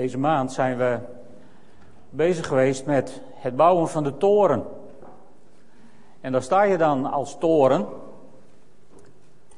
[0.00, 0.98] Deze maand zijn we
[2.10, 4.66] bezig geweest met het bouwen van de toren.
[6.20, 7.86] En daar sta je dan als toren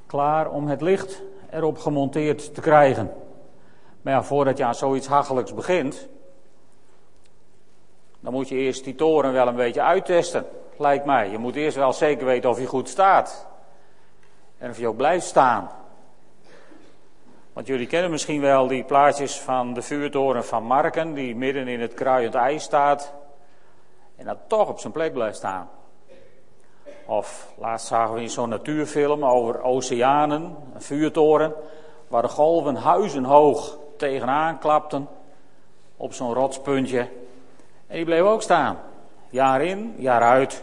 [0.06, 3.12] klaar om het licht erop gemonteerd te krijgen.
[4.00, 6.08] Maar ja, voordat je aan zoiets hachelijks begint,
[8.20, 10.46] dan moet je eerst die toren wel een beetje uittesten,
[10.76, 11.30] lijkt mij.
[11.30, 13.46] Je moet eerst wel zeker weten of hij goed staat.
[14.58, 15.70] En of hij ook blijft staan.
[17.52, 21.80] Want jullie kennen misschien wel die plaatjes van de vuurtoren van Marken, die midden in
[21.80, 23.12] het kruiend ijs staat.
[24.16, 25.68] En dat toch op zijn plek blijft staan.
[27.06, 31.54] Of laatst zagen we in zo'n natuurfilm over oceanen, een vuurtoren,
[32.08, 35.08] waar de golven huizenhoog tegenaan klapten
[35.96, 37.00] op zo'n rotspuntje.
[37.86, 38.78] En die bleef ook staan,
[39.30, 40.62] jaar in, jaar uit.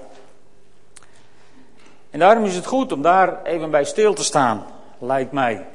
[2.10, 4.66] En daarom is het goed om daar even bij stil te staan,
[4.98, 5.66] lijkt mij.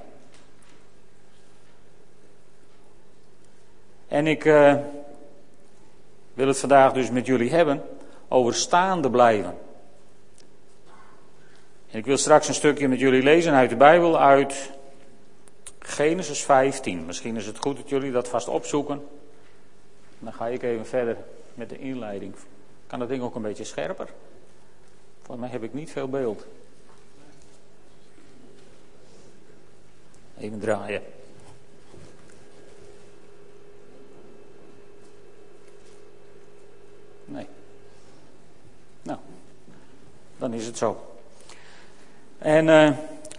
[4.08, 4.74] En ik uh,
[6.34, 7.82] wil het vandaag dus met jullie hebben
[8.28, 9.58] over staande blijven.
[11.90, 14.70] En ik wil straks een stukje met jullie lezen uit de Bijbel, uit
[15.78, 17.06] Genesis 15.
[17.06, 19.06] Misschien is het goed dat jullie dat vast opzoeken.
[20.18, 21.16] Dan ga ik even verder
[21.54, 22.34] met de inleiding.
[22.86, 24.08] Kan dat ding ook een beetje scherper?
[25.16, 26.46] Volgens mij heb ik niet veel beeld.
[30.38, 31.02] Even draaien.
[37.24, 37.46] Nee.
[39.02, 39.18] Nou,
[40.38, 40.96] dan is het zo.
[42.38, 42.90] En uh,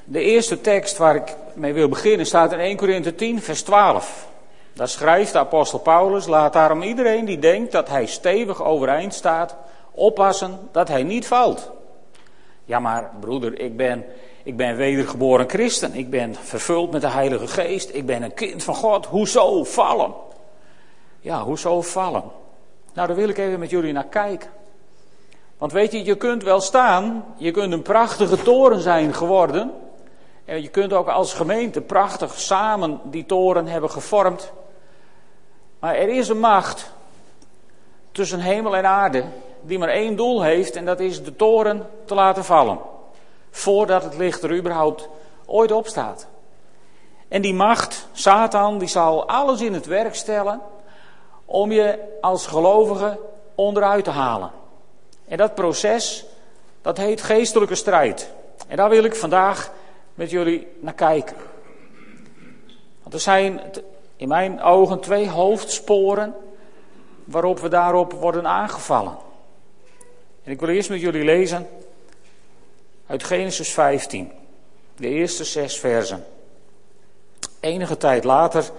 [0.04, 4.28] de eerste tekst waar ik mee wil beginnen staat in 1 Korinthe 10, vers 12.
[4.74, 9.56] Daar schrijft de apostel Paulus: Laat daarom iedereen die denkt dat hij stevig overeind staat,
[9.92, 11.72] oppassen dat hij niet valt.
[12.66, 14.06] Ja, maar broeder, ik ben,
[14.44, 15.94] ik ben wedergeboren christen.
[15.94, 17.90] Ik ben vervuld met de Heilige Geest.
[17.94, 19.06] Ik ben een kind van God.
[19.06, 20.14] Hoezo vallen?
[21.20, 22.24] Ja, hoezo vallen?
[22.96, 24.50] Nou, daar wil ik even met jullie naar kijken.
[25.58, 29.72] Want weet je, je kunt wel staan, je kunt een prachtige toren zijn geworden.
[30.46, 34.52] En je kunt ook als gemeente prachtig samen die toren hebben gevormd.
[35.80, 36.92] Maar er is een macht
[38.12, 39.24] tussen hemel en aarde
[39.62, 42.80] die maar één doel heeft en dat is de toren te laten vallen.
[43.52, 45.10] Voordat het licht er überhaupt
[45.46, 46.28] ooit op staat.
[47.28, 50.62] En die macht, Satan, die zal alles in het werk stellen
[51.46, 53.20] om je als gelovige
[53.56, 54.52] onderuit te halen.
[55.28, 56.26] En dat proces,
[56.82, 58.32] dat heet geestelijke strijd.
[58.68, 59.72] En daar wil ik vandaag
[60.14, 61.36] met jullie naar kijken.
[63.02, 63.62] Want er zijn
[64.16, 66.36] in mijn ogen twee hoofdsporen
[67.24, 69.18] waarop we daarop worden aangevallen.
[70.44, 71.68] En ik wil eerst met jullie lezen
[73.08, 74.32] uit Genesis 15,
[74.98, 76.26] de eerste zes versen.
[77.60, 78.72] Enige tijd later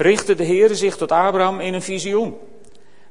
[0.00, 2.38] richtte de Heer zich tot Abraham in een visioen.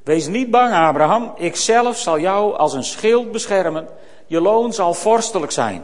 [0.04, 3.88] Wees niet bang, Abraham, ik zelf zal jou als een schild beschermen.
[4.26, 5.84] Je loon zal vorstelijk zijn.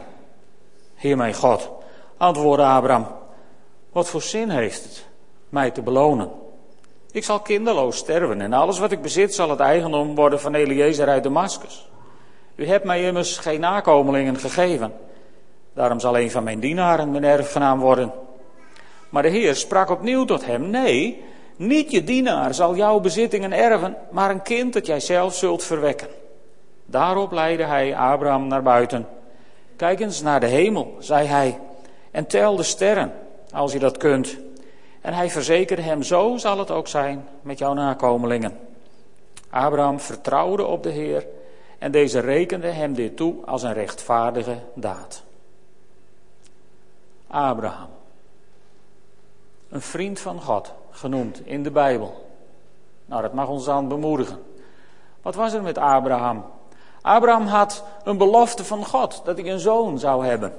[0.94, 1.70] Heer mijn God,
[2.16, 3.06] antwoordde Abraham,
[3.92, 5.06] wat voor zin heeft het
[5.48, 6.30] mij te belonen?
[7.10, 11.08] Ik zal kinderloos sterven en alles wat ik bezit zal het eigendom worden van Eliezer
[11.08, 11.88] uit Damascus.
[12.54, 14.92] U hebt mij immers geen nakomelingen gegeven.
[15.74, 18.12] Daarom zal een van mijn dienaren mijn erfgenaam worden.
[19.08, 21.24] Maar de Heer sprak opnieuw tot hem: Nee,
[21.56, 26.08] niet je dienaar zal jouw bezittingen erven, maar een kind dat jij zelf zult verwekken.
[26.84, 29.06] Daarop leidde hij Abraham naar buiten.
[29.76, 31.58] Kijk eens naar de hemel, zei hij,
[32.10, 33.12] en tel de sterren,
[33.52, 34.36] als je dat kunt.
[35.00, 38.58] En hij verzekerde hem: Zo zal het ook zijn met jouw nakomelingen.
[39.50, 41.26] Abraham vertrouwde op de Heer
[41.78, 45.22] en deze rekende hem dit toe als een rechtvaardige daad.
[47.26, 47.88] Abraham,
[49.68, 52.26] een vriend van God, genoemd in de Bijbel.
[53.06, 54.42] Nou, dat mag ons dan bemoedigen.
[55.22, 56.44] Wat was er met Abraham?
[57.02, 60.52] Abraham had een belofte van God dat hij een zoon zou hebben.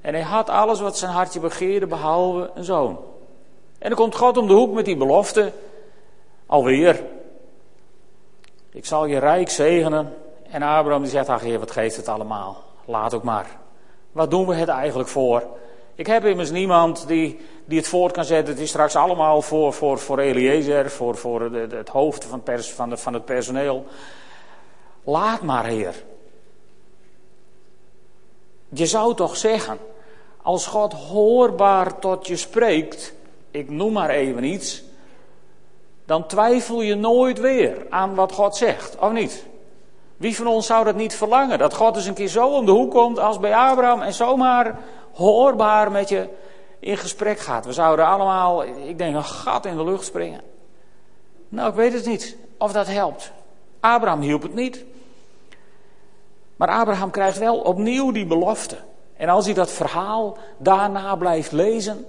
[0.00, 2.98] En hij had alles wat zijn hartje begeerde, behalve een zoon.
[3.78, 5.52] En dan komt God om de hoek met die belofte.
[6.46, 7.04] Alweer.
[8.70, 10.14] Ik zal je rijk zegenen.
[10.50, 12.62] En Abraham die zegt, ach heer, wat geeft het allemaal?
[12.84, 13.46] Laat ook maar.
[14.12, 15.42] Wat doen we het eigenlijk voor?
[15.98, 18.54] Ik heb immers niemand die, die het voort kan zetten.
[18.54, 22.90] Het is straks allemaal voor, voor, voor Eliezer, voor, voor het hoofd van, pers, van,
[22.90, 23.86] de, van het personeel.
[25.04, 26.04] Laat maar, Heer.
[28.68, 29.78] Je zou toch zeggen,
[30.42, 33.14] als God hoorbaar tot je spreekt,
[33.50, 34.82] ik noem maar even iets,
[36.04, 39.46] dan twijfel je nooit weer aan wat God zegt, of niet?
[40.16, 41.58] Wie van ons zou dat niet verlangen?
[41.58, 44.78] Dat God eens een keer zo om de hoek komt als bij Abraham en zomaar
[45.18, 46.28] hoorbaar met je,
[46.78, 47.64] in gesprek gaat.
[47.64, 50.40] We zouden allemaal, ik denk, een gat in de lucht springen.
[51.48, 53.32] Nou, ik weet het niet of dat helpt.
[53.80, 54.84] Abraham hielp het niet.
[56.56, 58.76] Maar Abraham krijgt wel opnieuw die belofte.
[59.16, 62.06] En als hij dat verhaal daarna blijft lezen.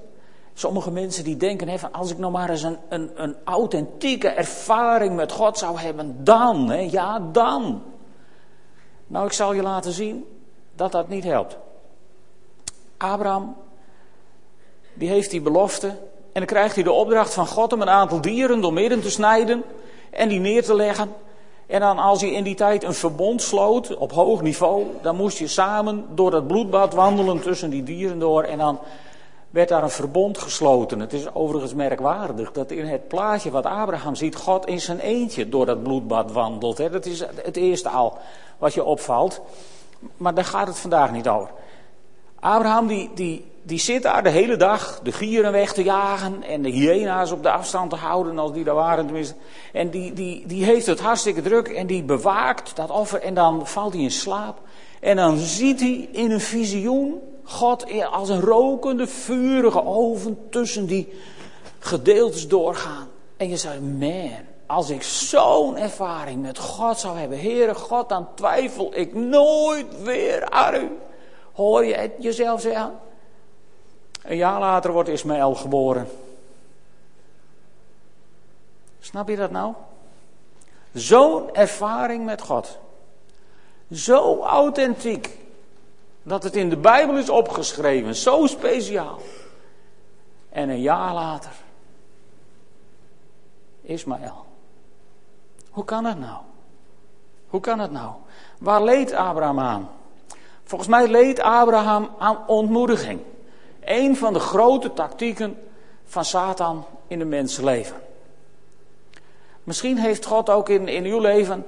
[0.53, 4.27] Sommige mensen die denken, hè, van als ik nog maar eens een, een, een authentieke
[4.27, 7.83] ervaring met God zou hebben, dan, hè, ja dan.
[9.07, 10.25] Nou, ik zal je laten zien
[10.75, 11.57] dat dat niet helpt.
[12.99, 13.55] Abraham,
[14.93, 15.87] die heeft die belofte.
[15.87, 19.09] En dan krijgt hij de opdracht van God om een aantal dieren door midden te
[19.09, 19.63] snijden
[20.09, 21.13] en die neer te leggen.
[21.67, 25.37] En dan als hij in die tijd een verbond sloot op hoog niveau, dan moest
[25.37, 28.43] je samen door dat bloedbad wandelen tussen die dieren door.
[28.43, 28.79] En dan
[29.49, 30.99] werd daar een verbond gesloten.
[30.99, 35.49] Het is overigens merkwaardig dat in het plaatje wat Abraham ziet, God in zijn eentje
[35.49, 36.77] door dat bloedbad wandelt.
[36.77, 38.17] Dat is het eerste al
[38.57, 39.41] wat je opvalt.
[40.17, 41.49] Maar daar gaat het vandaag niet over.
[42.39, 46.61] Abraham die, die, die zit daar de hele dag de gieren weg te jagen en
[46.61, 49.35] de hyena's op de afstand te houden als die daar waren tenminste.
[49.73, 53.67] En die, die, die heeft het hartstikke druk en die bewaakt dat offer en dan
[53.67, 54.61] valt hij in slaap.
[54.99, 61.13] En dan ziet hij in een visioen God als een rokende, vurige oven tussen die
[61.79, 63.07] gedeeltes doorgaan.
[63.37, 64.31] En je zegt, man,
[64.67, 70.49] als ik zo'n ervaring met God zou hebben, Heere God, dan twijfel ik nooit weer
[70.49, 70.89] aan u.
[71.59, 72.99] Hoor je het jezelf zeggen?
[74.21, 76.07] Een jaar later wordt Ismaël geboren.
[78.99, 79.73] Snap je dat nou?
[80.93, 82.77] Zo'n ervaring met God.
[83.91, 85.37] Zo authentiek.
[86.23, 88.15] Dat het in de Bijbel is opgeschreven.
[88.15, 89.19] Zo speciaal.
[90.49, 91.51] En een jaar later.
[93.81, 94.45] Ismaël.
[95.69, 96.37] Hoe kan het nou?
[97.47, 98.13] Hoe kan het nou?
[98.59, 99.89] Waar leed Abraham aan?
[100.69, 103.19] Volgens mij leed Abraham aan ontmoediging.
[103.79, 105.57] Een van de grote tactieken
[106.05, 107.95] van Satan in een mensenleven.
[109.63, 111.65] Misschien heeft God ook in, in uw leven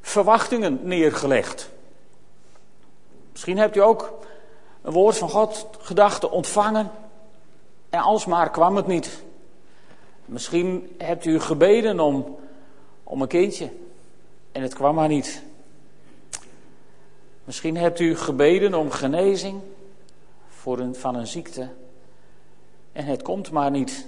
[0.00, 1.70] verwachtingen neergelegd.
[3.32, 4.12] Misschien hebt u ook
[4.82, 6.90] een woord van God gedachten ontvangen
[7.90, 9.22] en alsmaar kwam het niet.
[10.24, 12.36] Misschien hebt u gebeden om,
[13.04, 13.70] om een kindje
[14.52, 15.42] en het kwam maar niet.
[17.44, 19.60] Misschien hebt u gebeden om genezing
[20.48, 21.68] voor een, van een ziekte
[22.92, 24.06] en het komt maar niet.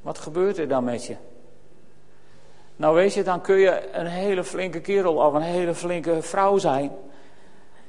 [0.00, 1.16] Wat gebeurt er dan met je?
[2.76, 6.58] Nou weet je, dan kun je een hele flinke kerel of een hele flinke vrouw
[6.58, 6.92] zijn.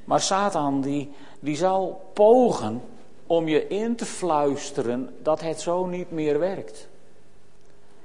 [0.03, 2.81] Maar Satan die, die zal pogen
[3.27, 6.87] om je in te fluisteren dat het zo niet meer werkt.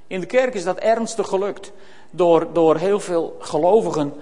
[0.06, 1.72] In de kerk is dat ernstig gelukt.
[2.10, 4.14] Door, door heel veel gelovigen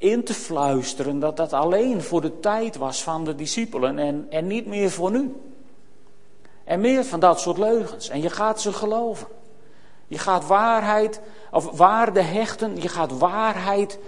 [0.00, 4.46] in te fluisteren dat dat alleen voor de tijd was van de discipelen en, en
[4.46, 5.34] niet meer voor nu.
[6.64, 8.08] En meer van dat soort leugens.
[8.08, 9.26] En je gaat ze geloven.
[10.06, 11.20] Je gaat waarheid,
[11.50, 13.98] of waarde hechten, je gaat waarheid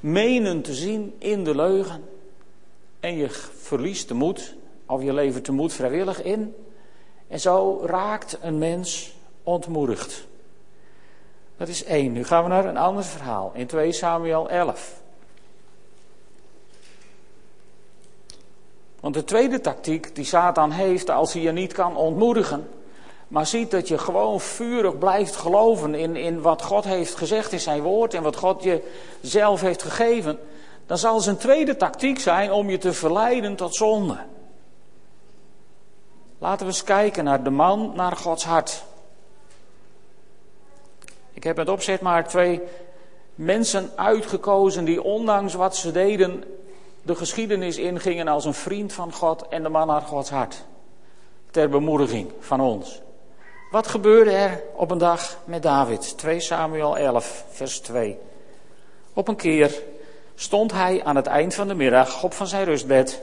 [0.00, 2.04] menen te zien in de leugen.
[3.00, 3.28] En je
[3.60, 4.54] verliest de moed,
[4.86, 6.54] of je levert de moed vrijwillig in.
[7.28, 10.26] En zo raakt een mens ontmoedigd.
[11.56, 12.12] Dat is één.
[12.12, 14.99] Nu gaan we naar een ander verhaal in 2 Samuel 11.
[19.00, 22.68] Want de tweede tactiek die Satan heeft als hij je niet kan ontmoedigen,
[23.28, 27.60] maar ziet dat je gewoon vurig blijft geloven in, in wat God heeft gezegd in
[27.60, 28.82] zijn woord en wat God je
[29.20, 30.38] zelf heeft gegeven,
[30.86, 34.18] dan zal zijn tweede tactiek zijn om je te verleiden tot zonde.
[36.38, 38.84] Laten we eens kijken naar de man, naar Gods hart.
[41.32, 42.60] Ik heb met opzet maar twee
[43.34, 46.44] mensen uitgekozen die ondanks wat ze deden
[47.02, 50.64] de geschiedenis ingingen als een vriend van God en de man naar Gods hart.
[51.50, 53.00] Ter bemoediging van ons.
[53.70, 56.18] Wat gebeurde er op een dag met David?
[56.18, 58.18] 2 Samuel 11, vers 2.
[59.12, 59.82] Op een keer
[60.34, 63.22] stond hij aan het eind van de middag op van zijn rustbed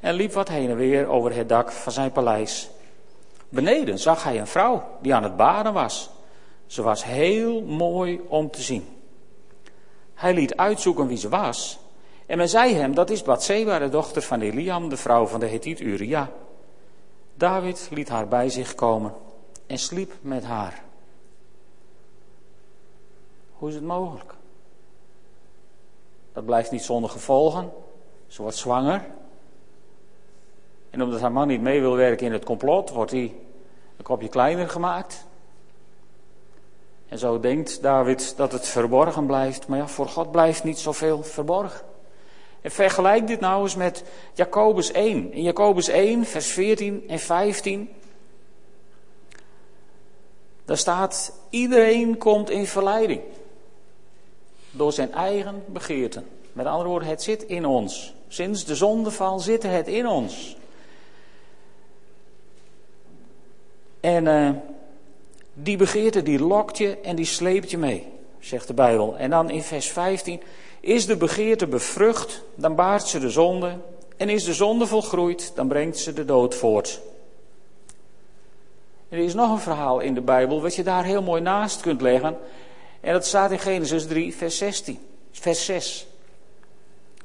[0.00, 2.70] en liep wat heen en weer over het dak van zijn paleis.
[3.48, 6.10] Beneden zag hij een vrouw die aan het baden was.
[6.66, 8.88] Ze was heel mooi om te zien.
[10.14, 11.78] Hij liet uitzoeken wie ze was
[12.30, 15.46] en men zei hem, dat is Bathseba, de dochter van Eliam, de vrouw van de
[15.46, 16.30] Hethiet Uria.
[17.34, 19.14] David liet haar bij zich komen
[19.66, 20.82] en sliep met haar.
[23.52, 24.34] Hoe is het mogelijk?
[26.32, 27.72] Dat blijft niet zonder gevolgen.
[28.26, 29.06] Ze wordt zwanger.
[30.90, 33.34] En omdat haar man niet mee wil werken in het complot, wordt hij
[33.96, 35.26] een kopje kleiner gemaakt.
[37.08, 39.66] En zo denkt David dat het verborgen blijft.
[39.68, 41.88] Maar ja, voor God blijft niet zoveel verborgen.
[42.60, 45.32] En vergelijk dit nou eens met Jacobus 1.
[45.32, 47.88] In Jacobus 1, vers 14 en 15.
[50.64, 53.20] Daar staat: iedereen komt in verleiding.
[54.70, 56.26] Door zijn eigen begeerten.
[56.52, 58.14] Met andere woorden, het zit in ons.
[58.28, 60.56] Sinds de zondeval zit het in ons.
[64.00, 64.50] En uh,
[65.52, 68.06] die begeerte die lokt je en die sleept je mee,
[68.38, 69.16] zegt de Bijbel.
[69.16, 70.40] En dan in vers 15,
[70.80, 73.76] is de begeerte bevrucht, dan baart ze de zonde.
[74.16, 77.00] En is de zonde volgroeid, dan brengt ze de dood voort.
[79.08, 82.00] er is nog een verhaal in de Bijbel wat je daar heel mooi naast kunt
[82.00, 82.36] leggen.
[83.00, 84.98] En dat staat in Genesis 3, vers 16,
[85.32, 86.06] vers 6.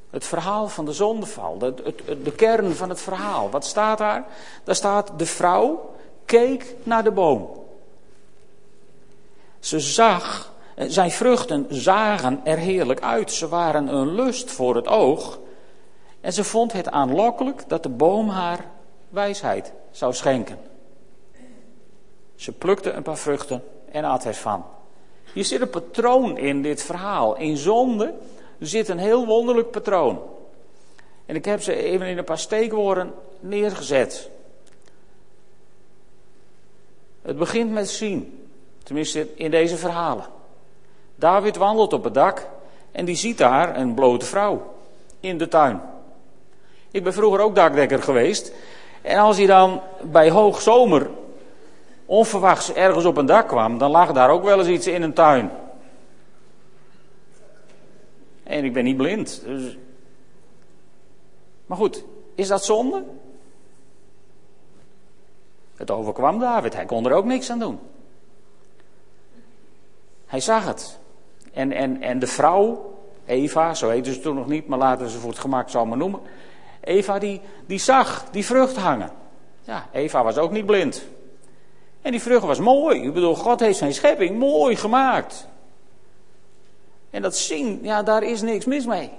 [0.10, 3.50] Het verhaal van de zondeval, de, kern van het verhaal.
[3.50, 4.26] Wat staat daar?
[4.64, 5.96] Daar staat, de vrouw
[6.26, 7.50] keek naar de boom.
[9.60, 13.32] Ze zag, zijn vruchten zagen er heerlijk uit.
[13.32, 15.39] Ze waren een lust voor het oog.
[16.22, 18.65] En ze vond het aanlokkelijk dat de boom haar
[19.10, 20.58] wijsheid zou schenken.
[22.36, 24.65] Ze plukte een paar vruchten en at ervan.
[25.34, 27.38] Hier zit een patroon in dit verhaal.
[27.38, 28.13] In zonde
[28.60, 30.22] zit een heel wonderlijk patroon.
[31.25, 34.29] En ik heb ze even in een paar steekwoorden neergezet.
[37.22, 38.48] Het begint met zien.
[38.84, 40.35] Tenminste in deze verhalen.
[41.15, 42.48] David wandelt op het dak
[42.91, 44.74] en die ziet daar een blote vrouw
[45.19, 45.81] in de tuin.
[46.91, 48.53] Ik ben vroeger ook dakdekker geweest.
[49.01, 51.10] En als hij dan bij hoogzomer
[52.05, 55.13] onverwachts ergens op een dak kwam, dan lag daar ook wel eens iets in een
[55.13, 55.51] tuin.
[58.43, 59.41] En ik ben niet blind.
[59.45, 59.77] Dus...
[61.65, 62.03] Maar goed,
[62.36, 63.03] is dat zonde?
[65.75, 67.79] Het overkwam David, hij kon er ook niks aan doen.
[70.25, 71.00] Hij zag het.
[71.56, 72.94] En, en, en de vrouw,
[73.26, 75.98] Eva, zo heette ze toen nog niet, maar laten ze voor het gemak zo maar
[75.98, 76.20] noemen.
[76.82, 79.12] Eva die, die zag die vrucht hangen.
[79.62, 81.06] Ja, Eva was ook niet blind.
[82.02, 83.02] En die vrucht was mooi.
[83.02, 85.48] Ik bedoel, God heeft zijn schepping mooi gemaakt.
[87.10, 89.10] En dat zien, ja, daar is niks mis mee.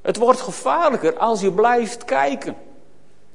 [0.00, 2.56] Het wordt gevaarlijker als je blijft kijken.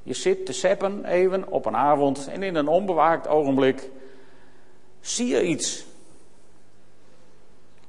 [0.03, 3.89] Je zit te seppen even op een avond en in een onbewaakt ogenblik
[5.01, 5.85] zie je iets.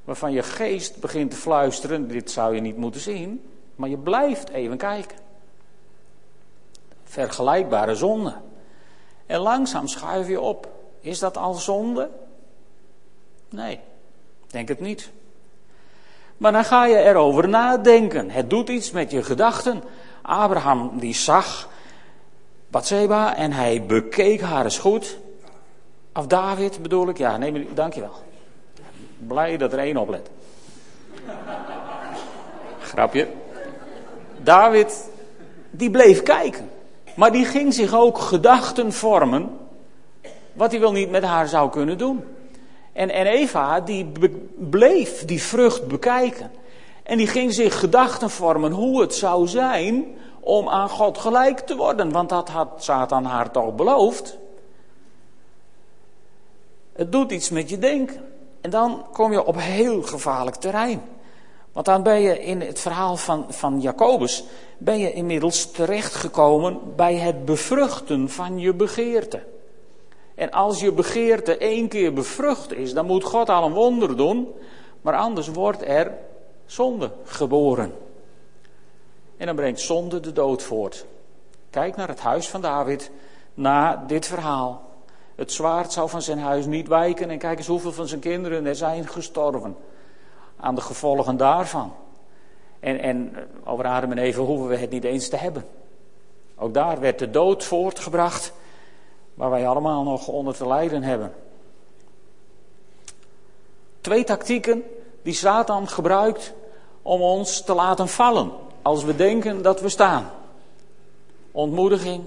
[0.04, 3.42] Waarvan je geest begint te fluisteren, dit zou je niet moeten zien,
[3.76, 5.16] maar je blijft even kijken.
[7.04, 8.34] Vergelijkbare zonde.
[9.26, 10.68] En langzaam schuif je op.
[11.00, 12.10] Is dat al zonde?
[13.48, 13.80] Nee,
[14.46, 15.10] denk het niet.
[16.36, 18.30] Maar dan ga je erover nadenken.
[18.30, 19.82] Het doet iets met je gedachten.
[20.22, 21.68] Abraham die zag
[22.68, 25.18] Bathseba en hij bekeek haar eens goed.
[26.14, 28.12] Of David bedoel ik, ja, nee, dankjewel.
[29.26, 30.30] Blij dat er één oplet.
[32.80, 33.28] Grapje.
[34.42, 35.10] David,
[35.70, 36.70] die bleef kijken.
[37.16, 39.58] Maar die ging zich ook gedachten vormen.
[40.52, 42.24] Wat hij wel niet met haar zou kunnen doen.
[42.92, 44.12] En, en Eva, die
[44.58, 46.50] bleef die vrucht bekijken.
[47.02, 50.04] En die ging zich gedachten vormen hoe het zou zijn
[50.40, 52.12] om aan God gelijk te worden.
[52.12, 54.38] Want dat had Satan haar toch beloofd.
[56.92, 58.33] Het doet iets met je denken.
[58.64, 61.02] En dan kom je op heel gevaarlijk terrein.
[61.72, 64.44] Want dan ben je in het verhaal van, van Jacobus,
[64.78, 69.42] ben je inmiddels terechtgekomen bij het bevruchten van je begeerte.
[70.34, 74.48] En als je begeerte één keer bevrucht is, dan moet God al een wonder doen,
[75.00, 76.12] maar anders wordt er
[76.66, 77.94] zonde geboren.
[79.36, 81.06] En dan brengt zonde de dood voort.
[81.70, 83.10] Kijk naar het huis van David
[83.54, 84.93] na dit verhaal.
[85.34, 88.66] Het zwaard zou van zijn huis niet wijken en kijk eens hoeveel van zijn kinderen
[88.66, 89.76] er zijn gestorven.
[90.56, 91.92] Aan de gevolgen daarvan.
[92.80, 95.66] En, en over Adam en hoeven we het niet eens te hebben.
[96.56, 98.52] Ook daar werd de dood voortgebracht,
[99.34, 101.34] waar wij allemaal nog onder te lijden hebben.
[104.00, 104.82] Twee tactieken
[105.22, 106.52] die Satan gebruikt
[107.02, 110.30] om ons te laten vallen als we denken dat we staan.
[111.50, 112.24] Ontmoediging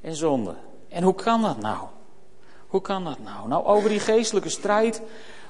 [0.00, 0.54] en zonde.
[0.88, 1.78] En hoe kan dat nou?
[2.74, 3.48] Hoe kan dat nou?
[3.48, 5.00] Nou, over die geestelijke strijd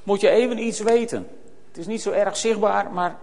[0.03, 1.29] moet je even iets weten.
[1.69, 3.19] Het is niet zo erg zichtbaar, maar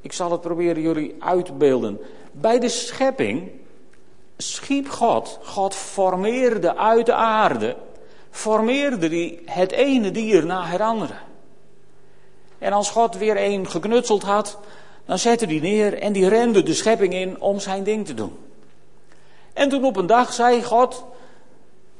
[0.00, 2.00] ik zal het proberen jullie uit te beelden.
[2.32, 3.50] Bij de schepping
[4.36, 7.76] schiep God, God formeerde uit de aarde,
[8.30, 11.14] formeerde hij het ene dier na het andere.
[12.58, 14.58] En als God weer een geknutseld had,
[15.04, 18.36] dan zette hij neer en die rende de schepping in om zijn ding te doen.
[19.52, 21.04] En toen op een dag zei God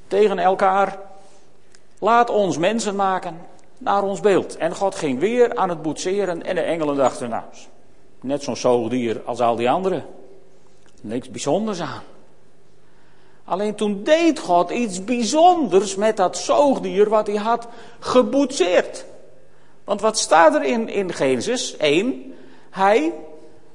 [0.08, 0.98] tegen elkaar:
[1.98, 3.38] Laat ons mensen maken
[3.78, 4.56] naar ons beeld.
[4.56, 7.42] En God ging weer aan het boetseren en de engelen dachten: Nou,
[8.20, 10.04] Net zo'n zoogdier als al die anderen.
[11.00, 12.02] Niks bijzonders aan.
[13.44, 19.04] Alleen toen deed God iets bijzonders met dat zoogdier wat hij had geboetseerd.
[19.84, 22.34] Want wat staat er in, in Genesis 1?
[22.70, 23.12] Hij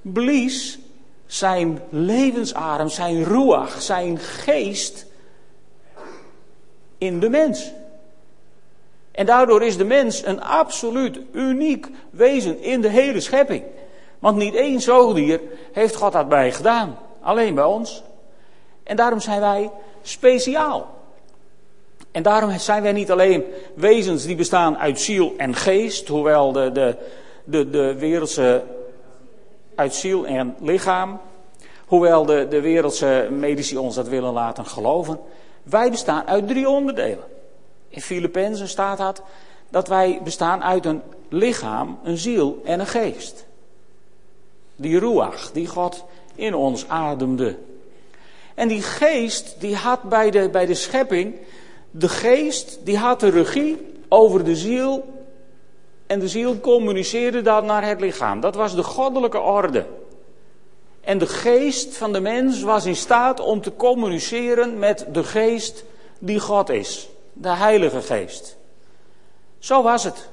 [0.01, 0.79] blies
[1.25, 5.05] zijn levensadem, zijn ruach, zijn geest
[7.01, 7.71] in de mens.
[9.11, 13.63] En daardoor is de mens een absoluut uniek wezen in de hele schepping.
[14.19, 15.41] Want niet één zoogdier
[15.71, 16.97] heeft God dat bij gedaan.
[17.21, 18.03] Alleen bij ons.
[18.83, 20.89] En daarom zijn wij speciaal.
[22.11, 23.43] En daarom zijn wij niet alleen
[23.75, 26.95] wezens die bestaan uit ziel en geest, hoewel de, de,
[27.43, 28.63] de, de wereldse
[29.75, 31.19] uit ziel en lichaam,
[31.85, 35.19] hoewel de, de wereldse medici ons dat willen laten geloven.
[35.63, 37.23] Wij bestaan uit drie onderdelen.
[37.89, 39.21] In Filippenzen staat dat,
[39.69, 43.45] dat wij bestaan uit een lichaam, een ziel en een geest.
[44.75, 46.03] Die ruach, die God
[46.35, 47.57] in ons ademde.
[48.53, 51.35] En die geest, die had bij de, bij de schepping,
[51.91, 53.77] de geest, die had de regie
[54.07, 55.19] over de ziel.
[56.07, 58.39] En de ziel communiceerde dat naar het lichaam.
[58.39, 59.85] Dat was de goddelijke orde.
[61.01, 65.83] En de geest van de mens was in staat om te communiceren met de geest
[66.19, 67.09] die God is.
[67.33, 68.57] De Heilige Geest.
[69.59, 70.29] Zo was het.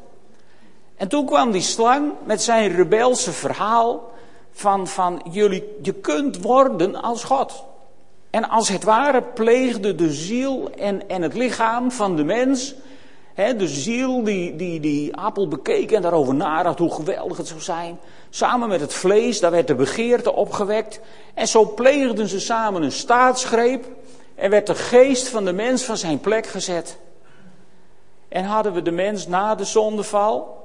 [0.96, 4.12] En toen kwam die slang met zijn rebelse verhaal
[4.52, 7.64] van, van jullie, je kunt worden als God.
[8.30, 12.74] En als het ware pleegde de ziel en, en het lichaam van de mens,
[13.42, 17.60] hè, de ziel die, die die appel bekeek en daarover nadacht hoe geweldig het zou
[17.60, 17.98] zijn,
[18.30, 21.00] samen met het vlees, daar werd de begeerte opgewekt.
[21.34, 23.84] En zo pleegden ze samen een staatsgreep
[24.34, 26.98] en werd de geest van de mens van zijn plek gezet.
[28.28, 30.64] En hadden we de mens na de zondeval,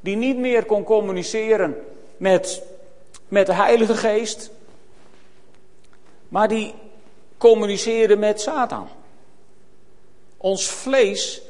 [0.00, 1.76] die niet meer kon communiceren
[2.16, 2.62] met,
[3.28, 4.50] met de Heilige Geest,
[6.28, 6.74] maar die
[7.36, 8.88] communiceerde met Satan.
[10.36, 11.46] Ons vlees.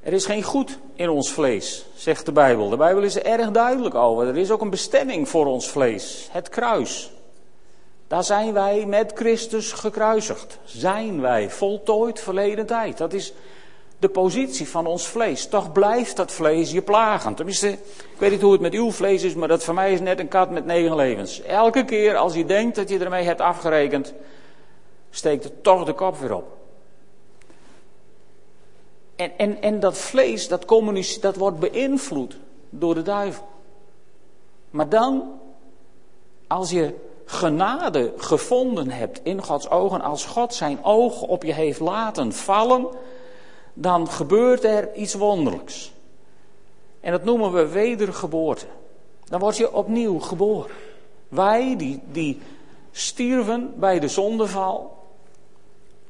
[0.00, 2.68] Er is geen goed in ons vlees, zegt de Bijbel.
[2.68, 4.26] De Bijbel is er erg duidelijk over.
[4.26, 7.12] Er is ook een bestemming voor ons vlees: het kruis.
[8.06, 10.58] Daar zijn wij met Christus gekruisigd.
[10.64, 12.98] Zijn wij voltooid verleden tijd.
[12.98, 13.32] Dat is
[13.98, 15.46] de positie van ons vlees.
[15.46, 17.34] Toch blijft dat vlees je plagen.
[17.34, 20.00] Tenminste, ik weet niet hoe het met uw vlees is, maar dat voor mij is
[20.00, 21.42] net een kat met negen levens.
[21.42, 24.14] Elke keer als je denkt dat je ermee hebt afgerekend,
[25.10, 26.59] steekt het toch de kop weer op.
[29.20, 30.68] En, en, en dat vlees, dat,
[31.20, 32.36] dat wordt beïnvloed
[32.70, 33.48] door de duivel.
[34.70, 35.40] Maar dan,
[36.46, 41.80] als je genade gevonden hebt in Gods ogen, als God zijn oog op je heeft
[41.80, 42.86] laten vallen,
[43.74, 45.92] dan gebeurt er iets wonderlijks.
[47.00, 48.66] En dat noemen we wedergeboorte.
[49.24, 50.70] Dan word je opnieuw geboren.
[51.28, 52.40] Wij die, die
[52.90, 54.96] stierven bij de zondeval,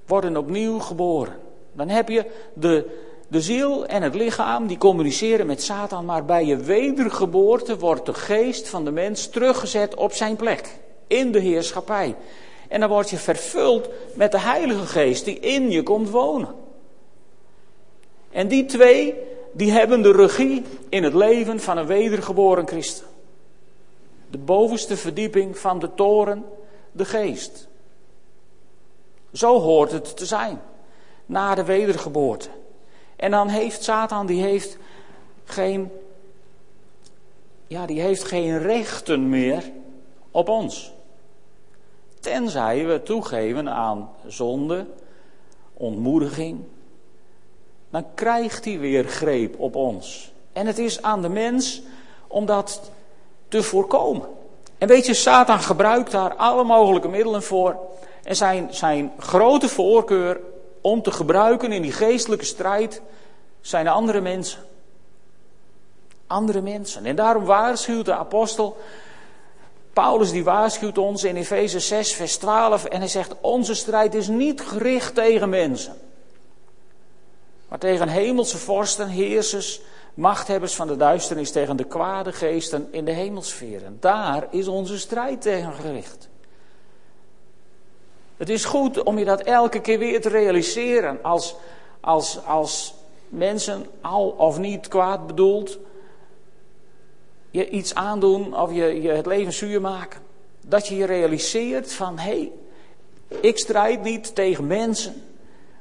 [0.07, 1.49] worden opnieuw geboren.
[1.80, 2.86] Dan heb je de,
[3.28, 8.14] de ziel en het lichaam die communiceren met Satan, maar bij je wedergeboorte wordt de
[8.14, 12.16] geest van de mens teruggezet op zijn plek, in de heerschappij.
[12.68, 16.54] En dan word je vervuld met de Heilige Geest die in je komt wonen.
[18.30, 19.14] En die twee,
[19.52, 23.06] die hebben de regie in het leven van een wedergeboren christen.
[24.30, 26.44] De bovenste verdieping van de toren,
[26.92, 27.68] de geest.
[29.32, 30.60] Zo hoort het te zijn,
[31.30, 32.48] na de wedergeboorte.
[33.16, 34.76] En dan heeft Satan, die heeft
[35.44, 35.90] geen,
[37.66, 39.70] ja, die heeft geen rechten meer
[40.30, 40.92] op ons.
[42.20, 44.86] Tenzij we toegeven aan zonde,
[45.74, 46.60] ontmoediging,
[47.90, 50.32] dan krijgt hij weer greep op ons.
[50.52, 51.82] En het is aan de mens
[52.26, 52.90] om dat
[53.48, 54.28] te voorkomen.
[54.78, 57.76] En weet je, Satan gebruikt daar alle mogelijke middelen voor.
[58.22, 60.40] En zijn, zijn grote voorkeur
[60.80, 63.02] om te gebruiken in die geestelijke strijd
[63.60, 64.60] zijn andere mensen.
[66.26, 67.06] Andere mensen.
[67.06, 68.76] En daarom waarschuwt de apostel,
[69.92, 72.84] Paulus die waarschuwt ons in Efeze 6, vers 12.
[72.84, 75.96] En hij zegt, onze strijd is niet gericht tegen mensen
[77.70, 79.80] maar tegen hemelse vorsten, heersers,
[80.14, 83.96] machthebbers van de duisternis, tegen de kwade geesten in de hemelsferen.
[84.00, 86.28] Daar is onze strijd tegen gericht.
[88.40, 91.57] Het is goed om je dat elke keer weer te realiseren als,
[92.00, 92.94] als, als
[93.29, 95.79] mensen, al of niet kwaad bedoeld,
[97.50, 100.20] je iets aandoen of je, je het leven zuur maken.
[100.61, 102.53] Dat je je realiseert van hé, hey,
[103.40, 105.22] ik strijd niet tegen mensen,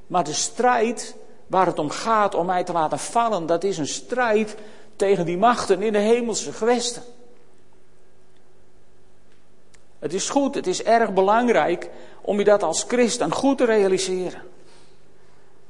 [0.07, 1.15] maar de strijd
[1.47, 4.55] waar het om gaat om mij te laten vallen, dat is een strijd
[4.95, 7.03] tegen die machten in de hemelse gewesten.
[9.99, 11.89] Het is goed, het is erg belangrijk
[12.21, 14.41] om je dat als christen goed te realiseren.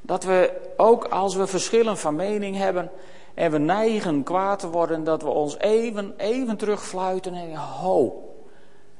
[0.01, 2.91] Dat we ook als we verschillen van mening hebben
[3.33, 8.23] en we neigen kwaad te worden, dat we ons even, even terugfluiten en ho.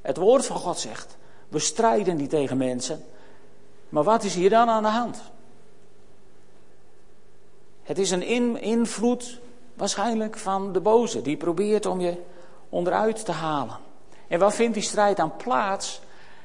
[0.02, 3.04] Het woord van God zegt, we strijden niet tegen mensen.
[3.90, 5.22] Maar wat is hier dan aan de hand?
[7.84, 9.40] Het is een in, invloed
[9.74, 12.18] waarschijnlijk van de boze, die probeert om je
[12.70, 13.78] onderuit te halen.
[14.30, 16.02] En waar vindt die strijd aan plaats?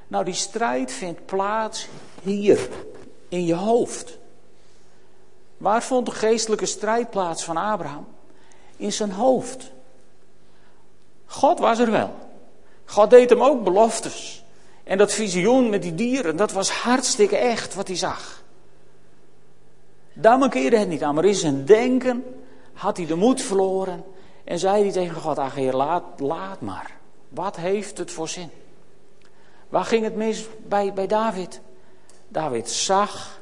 [0.08, 1.88] Nou, die strijd vindt plaats
[2.22, 2.68] hier,
[3.28, 4.18] in je hoofd.
[5.56, 8.06] Waar vond de geestelijke strijd plaats van Abraham?
[8.76, 9.70] In zijn hoofd.
[11.26, 12.14] God was er wel.
[12.84, 14.44] God deed hem ook beloftes.
[14.84, 18.42] En dat visioen met die dieren, dat was hartstikke echt wat hij zag.
[20.12, 22.24] Daar mankeerde het niet aan, maar in zijn denken
[22.72, 24.04] had hij de moed verloren
[24.44, 27.02] en zei hij tegen God, ach heer, laat, laat maar.
[27.34, 28.50] Wat heeft het voor zin?
[29.68, 31.60] Waar ging het mis bij, bij David?
[32.28, 33.40] David zag.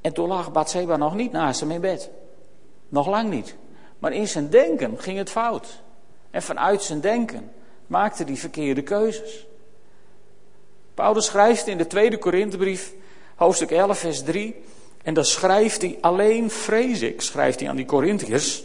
[0.00, 2.10] En toen lag Bathseba nog niet naast hem in bed.
[2.88, 3.54] Nog lang niet.
[3.98, 5.80] Maar in zijn denken ging het fout.
[6.30, 7.52] En vanuit zijn denken
[7.86, 9.46] maakte hij verkeerde keuzes.
[10.94, 12.94] Paulus schrijft in de tweede Korinthebrief,
[13.34, 14.62] hoofdstuk 11, vers 3.
[15.02, 18.64] En dan schrijft hij, alleen vrees ik, schrijft hij aan die Corinthiërs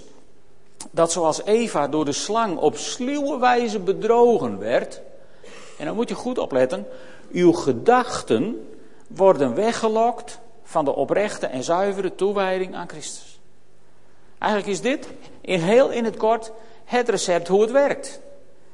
[0.91, 5.01] dat zoals Eva door de slang op sluwe wijze bedrogen werd,
[5.77, 6.87] en dan moet je goed opletten,
[7.31, 8.67] uw gedachten
[9.07, 13.39] worden weggelokt van de oprechte en zuivere toewijding aan Christus.
[14.37, 15.07] Eigenlijk is dit
[15.41, 16.51] in heel in het kort
[16.85, 18.21] het recept hoe het werkt.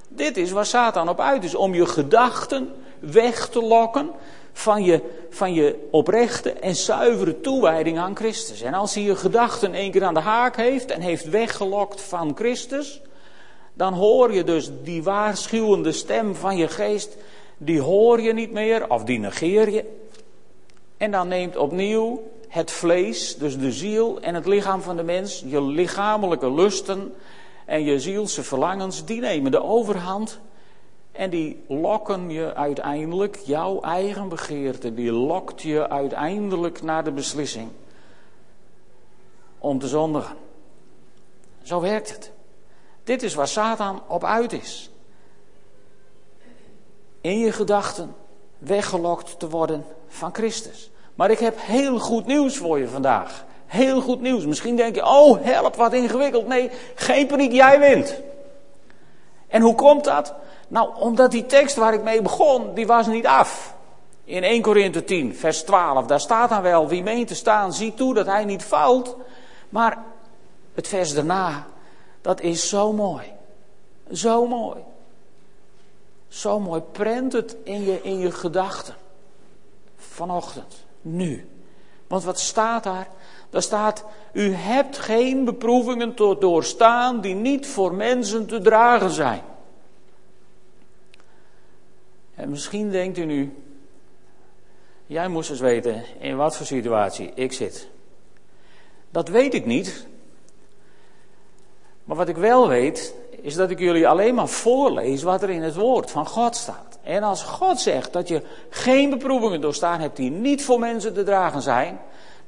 [0.07, 4.11] Dit is waar Satan op uit is, om je gedachten weg te lokken
[4.53, 8.61] van je, van je oprechte en zuivere toewijding aan Christus.
[8.61, 12.35] En als hij je gedachten één keer aan de haak heeft en heeft weggelokt van
[12.35, 13.01] Christus,
[13.73, 17.17] dan hoor je dus die waarschuwende stem van je geest,
[17.57, 19.85] die hoor je niet meer of die negeer je.
[20.97, 25.43] En dan neemt opnieuw het vlees, dus de ziel en het lichaam van de mens,
[25.47, 27.13] je lichamelijke lusten
[27.65, 30.39] en je zielse verlangens, die nemen de overhand
[31.11, 37.69] en die lokken je uiteindelijk, jouw eigen begeerte, die lokt je uiteindelijk naar de beslissing
[39.57, 40.35] om te zondigen.
[41.61, 42.31] Zo werkt het.
[43.03, 44.89] Dit is waar Satan op uit is.
[47.21, 48.15] In je gedachten
[48.57, 50.91] weggelokt te worden van Christus.
[51.15, 53.45] Maar ik heb heel goed nieuws voor je vandaag.
[53.65, 54.45] Heel goed nieuws.
[54.45, 56.47] Misschien denk je, oh help, wat ingewikkeld.
[56.47, 58.19] Nee, geen paniek, jij wint.
[59.47, 60.33] En hoe komt dat?
[60.71, 63.75] Nou, omdat die tekst waar ik mee begon, die was niet af.
[64.23, 67.93] In 1 Korinthe 10, vers 12, daar staat dan wel, wie meent te staan, zie
[67.93, 69.15] toe dat hij niet valt.
[69.69, 70.03] Maar
[70.73, 71.67] het vers daarna,
[72.21, 73.31] dat is zo mooi.
[74.11, 74.79] Zo mooi.
[76.27, 78.95] Zo mooi prent het in je, in je gedachten.
[79.97, 81.49] Vanochtend, nu.
[82.07, 83.07] Want wat staat daar?
[83.49, 84.03] Daar staat,
[84.33, 89.41] u hebt geen beproevingen doorstaan die niet voor mensen te dragen zijn.
[92.41, 93.53] En misschien denkt u nu,
[95.05, 97.87] jij moest eens weten in wat voor situatie ik zit.
[99.11, 100.07] Dat weet ik niet.
[102.03, 105.61] Maar wat ik wel weet, is dat ik jullie alleen maar voorlees wat er in
[105.61, 106.99] het woord van God staat.
[107.03, 111.23] En als God zegt dat je geen beproevingen doorstaan hebt die niet voor mensen te
[111.23, 111.99] dragen zijn,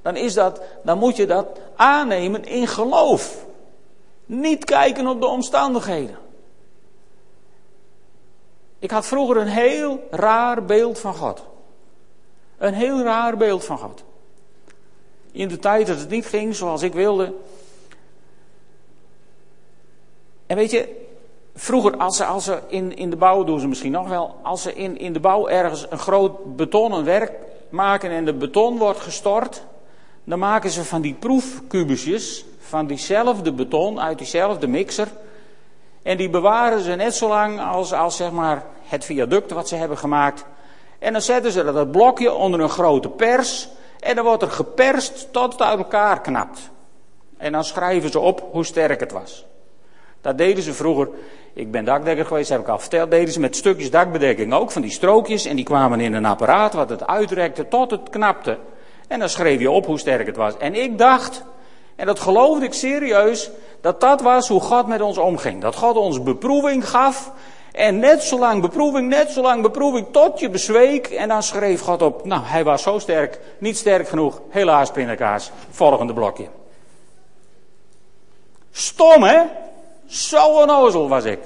[0.01, 3.45] dan, is dat, dan moet je dat aannemen in geloof.
[4.25, 6.17] Niet kijken op de omstandigheden.
[8.83, 11.43] Ik had vroeger een heel raar beeld van God.
[12.57, 14.03] Een heel raar beeld van God.
[15.31, 17.33] In de tijd dat het niet ging zoals ik wilde.
[20.45, 21.05] En weet je,
[21.55, 24.35] vroeger als ze, als ze in, in de bouw doen ze misschien nog wel.
[24.41, 27.31] Als ze in, in de bouw ergens een groot betonnen werk
[27.69, 29.63] maken en de beton wordt gestort.
[30.23, 35.07] Dan maken ze van die proefkubusjes, van diezelfde beton uit diezelfde mixer.
[36.03, 39.75] En die bewaren ze net zo lang als, als zeg maar het viaduct wat ze
[39.75, 40.45] hebben gemaakt.
[40.99, 43.69] En dan zetten ze dat blokje onder een grote pers.
[43.99, 46.71] En dan wordt er geperst tot het uit elkaar knapt.
[47.37, 49.45] En dan schrijven ze op hoe sterk het was.
[50.21, 51.09] Dat deden ze vroeger.
[51.53, 53.11] Ik ben dakdekker geweest, heb ik al verteld.
[53.11, 55.45] Deden ze met stukjes dakbedekking ook, van die strookjes.
[55.45, 58.57] En die kwamen in een apparaat wat het uitrekte tot het knapte.
[59.07, 60.57] En dan schreef je op hoe sterk het was.
[60.57, 61.43] En ik dacht,
[61.95, 63.49] en dat geloofde ik serieus,
[63.81, 65.61] dat dat was hoe God met ons omging.
[65.61, 67.31] Dat God ons beproeving gaf.
[67.71, 71.07] En net zo lang beproeving, net zo lang beproeving, tot je bezweek.
[71.07, 74.41] En dan schreef God op, nou, hij was zo sterk, niet sterk genoeg.
[74.49, 76.47] Helaas, pindakaas, volgende blokje.
[78.71, 79.41] Stom, hè?
[80.05, 81.39] Zo onnozel was ik.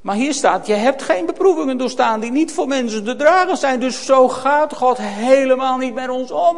[0.00, 3.80] Maar hier staat, je hebt geen beproevingen doorstaan die niet voor mensen te dragen zijn.
[3.80, 6.56] Dus zo gaat God helemaal niet met ons om.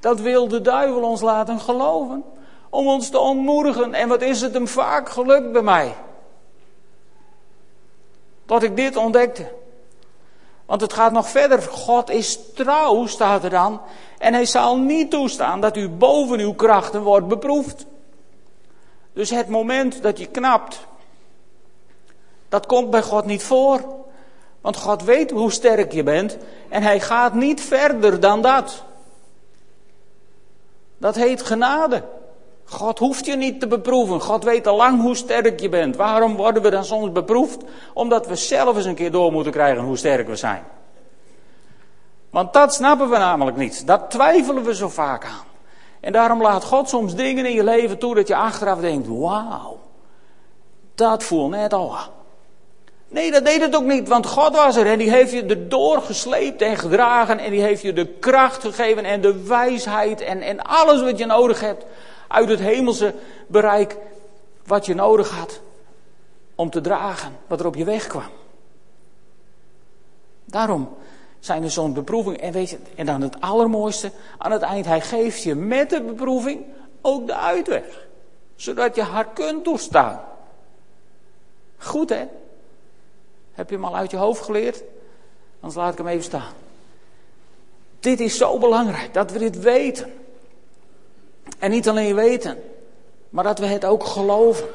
[0.00, 2.24] Dat wil de duivel ons laten geloven.
[2.70, 3.94] Om ons te ontmoedigen.
[3.94, 5.94] En wat is het hem vaak gelukt bij mij?
[8.46, 9.52] Dat ik dit ontdekte.
[10.66, 11.62] Want het gaat nog verder.
[11.62, 13.80] God is trouw, staat er dan.
[14.18, 17.86] En hij zal niet toestaan dat u boven uw krachten wordt beproefd.
[19.12, 20.86] Dus het moment dat je knapt,
[22.48, 24.04] dat komt bij God niet voor.
[24.60, 26.36] Want God weet hoe sterk je bent
[26.68, 28.84] en hij gaat niet verder dan dat.
[30.98, 32.02] Dat heet genade.
[32.64, 34.20] God hoeft je niet te beproeven.
[34.20, 35.96] God weet al lang hoe sterk je bent.
[35.96, 37.64] Waarom worden we dan soms beproefd?
[37.94, 40.64] Omdat we zelf eens een keer door moeten krijgen hoe sterk we zijn.
[42.30, 43.86] Want dat snappen we namelijk niet.
[43.86, 45.44] Dat twijfelen we zo vaak aan.
[46.00, 49.78] En daarom laat God soms dingen in je leven toe dat je achteraf denkt: wauw,
[50.94, 51.96] dat voel net al.
[53.08, 56.02] Nee, dat deed het ook niet, want God was er en die heeft je erdoor
[56.02, 60.62] gesleept en gedragen en die heeft je de kracht gegeven en de wijsheid en, en
[60.62, 61.84] alles wat je nodig hebt
[62.28, 63.14] uit het hemelse
[63.46, 63.96] bereik
[64.64, 65.60] wat je nodig had
[66.54, 68.30] om te dragen wat er op je weg kwam.
[70.44, 70.96] Daarom
[71.40, 72.36] zijn er zo'n beproeving.
[72.36, 76.00] En, weet je, en dan het allermooiste, aan het eind, hij geeft je met de
[76.00, 76.64] beproeving
[77.00, 78.06] ook de uitweg.
[78.54, 80.20] Zodat je haar kunt doorstaan.
[81.78, 82.26] Goed hè?
[83.56, 84.82] Heb je hem al uit je hoofd geleerd?
[85.60, 86.52] Anders laat ik hem even staan.
[88.00, 90.12] Dit is zo belangrijk, dat we dit weten.
[91.58, 92.58] En niet alleen weten,
[93.30, 94.68] maar dat we het ook geloven.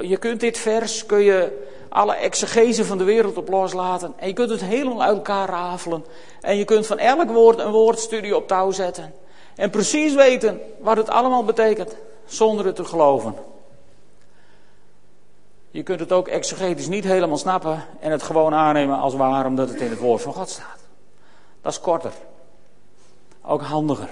[0.00, 4.14] Je kunt dit vers, kun je alle exegese van de wereld op loslaten.
[4.16, 6.04] En je kunt het helemaal uit elkaar rafelen.
[6.40, 9.14] En je kunt van elk woord een woordstudie op touw zetten.
[9.54, 13.34] En precies weten wat het allemaal betekent, zonder het te geloven.
[15.76, 19.68] Je kunt het ook exegetisch niet helemaal snappen en het gewoon aannemen als waar, omdat
[19.68, 20.78] het in het woord van God staat.
[21.62, 22.12] Dat is korter.
[23.42, 24.08] Ook handiger,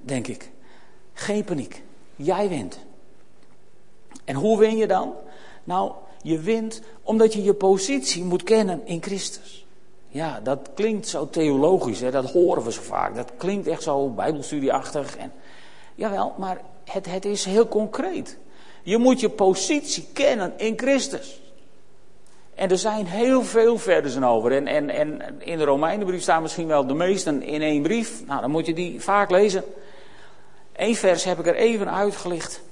[0.00, 0.50] denk ik.
[1.12, 1.82] Geen paniek.
[2.16, 2.78] Jij wint.
[4.24, 5.12] En hoe win je dan?
[5.64, 9.66] Nou, je wint omdat je je positie moet kennen in Christus.
[10.08, 12.10] Ja, dat klinkt zo theologisch, hè?
[12.10, 13.14] dat horen we zo vaak.
[13.14, 15.16] Dat klinkt echt zo bijbelstudieachtig.
[15.16, 15.32] En,
[15.94, 18.38] jawel, maar het, het is heel concreet.
[18.88, 21.40] Je moet je positie kennen in Christus.
[22.54, 24.52] En er zijn heel veel versen over.
[24.52, 28.26] En, en, en in de Romeinenbrief staan misschien wel de meesten in één brief.
[28.26, 29.64] Nou, dan moet je die vaak lezen.
[30.72, 32.62] Eén vers heb ik er even uitgelicht.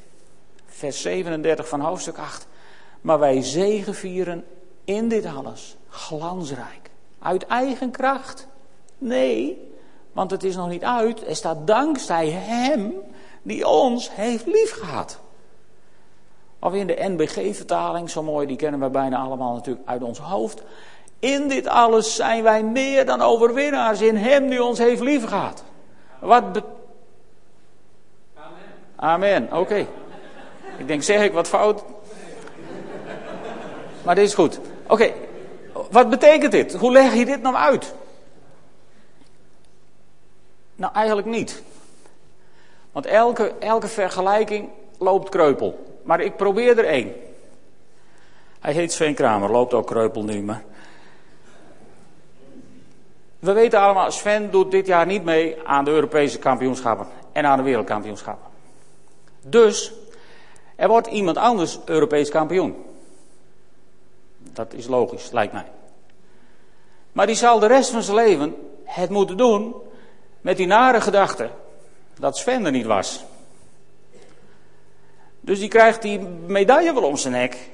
[0.67, 2.47] Vers 37 van hoofdstuk 8.
[3.01, 4.45] Maar wij zegevieren
[4.85, 6.91] in dit alles glansrijk.
[7.19, 8.47] Uit eigen kracht?
[8.99, 9.71] Nee,
[10.13, 11.29] want het is nog niet uit.
[11.29, 12.95] Er staat dankzij Hem
[13.43, 15.25] die ons heeft liefgehad.
[16.59, 20.63] Of in de NBG-vertaling, zo mooi, die kennen we bijna allemaal natuurlijk uit ons hoofd.
[21.19, 25.65] In dit alles zijn wij meer dan overwinnaars in Hem die ons heeft liefgehad.
[26.19, 26.43] Wat
[28.97, 29.43] Amen.
[29.45, 29.87] Amen, oké.
[30.79, 31.85] Ik denk, zeg ik wat fout?
[34.05, 34.61] Maar dit is goed.
[34.87, 35.13] Oké,
[35.91, 36.75] wat betekent dit?
[36.75, 37.95] Hoe leg je dit nou uit?
[40.75, 41.63] Nou, eigenlijk niet.
[42.93, 45.96] Want elke, elke vergelijking loopt kreupel.
[46.07, 47.15] Maar ik probeer er één.
[48.61, 50.65] Hij heet Sven Kramer, loopt ook kreupel nu, maar...
[53.39, 57.57] We weten allemaal, Sven doet dit jaar niet mee aan de Europese kampioenschappen en aan
[57.57, 58.51] de wereldkampioenschappen.
[59.41, 59.93] Dus,
[60.77, 62.85] er wordt iemand anders Europees kampioen.
[64.39, 65.67] Dat is logisch, lijkt mij.
[67.13, 69.75] Maar die zal de rest van zijn leven het moeten doen
[70.41, 71.51] met die nare gedachte
[72.19, 73.25] dat Sven er niet was.
[75.47, 77.71] Dus die krijgt die medaille wel om zijn nek.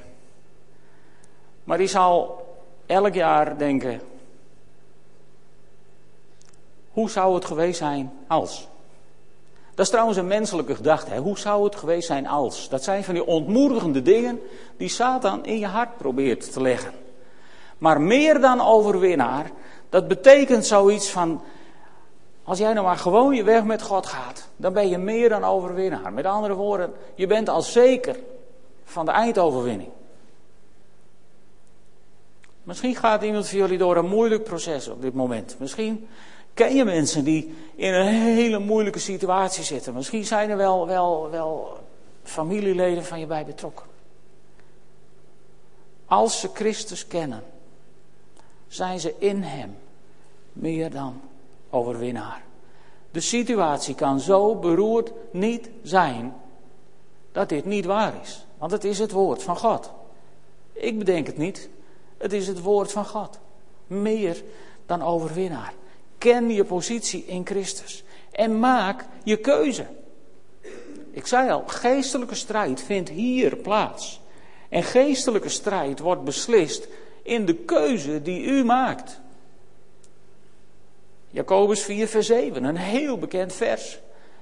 [1.65, 2.47] Maar die zal
[2.87, 4.01] elk jaar denken:
[6.91, 8.69] hoe zou het geweest zijn als?
[9.75, 11.17] Dat is trouwens een menselijke gedachte.
[11.17, 12.69] Hoe zou het geweest zijn als?
[12.69, 14.41] Dat zijn van die ontmoedigende dingen
[14.77, 16.93] die Satan in je hart probeert te leggen.
[17.79, 19.51] Maar meer dan overwinnaar,
[19.89, 21.43] dat betekent zoiets van.
[22.53, 25.45] Als jij nou maar gewoon je weg met God gaat, dan ben je meer dan
[25.45, 26.13] overwinnaar.
[26.13, 28.17] Met andere woorden, je bent al zeker
[28.85, 29.91] van de eindoverwinning.
[32.63, 35.57] Misschien gaat iemand van jullie door een moeilijk proces op dit moment.
[35.59, 36.09] Misschien
[36.55, 39.95] Ken je mensen die in een hele moeilijke situatie zitten?
[39.95, 41.79] Misschien zijn er wel, wel, wel
[42.23, 43.87] familieleden van je bij betrokken.
[46.07, 47.43] Als ze Christus kennen,
[48.69, 49.77] zijn ze in Hem
[50.53, 51.21] meer dan
[51.73, 52.43] overwinnaar.
[53.11, 56.35] De situatie kan zo beroerd niet zijn
[57.33, 58.47] dat dit niet waar is.
[58.59, 59.91] Want het is het woord van God.
[60.73, 61.69] Ik bedenk het niet.
[62.19, 63.39] Het is het woord van God.
[63.87, 64.43] Meer
[64.87, 65.75] dan overwinnaar.
[66.19, 68.05] Ken je positie in Christus.
[68.31, 69.87] En maak je keuze.
[71.11, 74.21] Ik zei al, geestelijke strijd vindt hier plaats.
[74.69, 76.89] En geestelijke strijd wordt beslist
[77.23, 79.21] in de keuze die u maakt.
[81.33, 83.99] Jacobus 4, vers 7, een heel bekend vers.